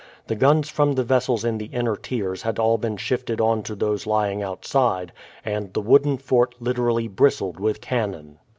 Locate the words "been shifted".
2.79-3.39